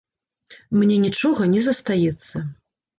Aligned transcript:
Мне 0.79 0.97
нічога 1.05 1.41
не 1.55 1.61
застаецца. 1.69 2.35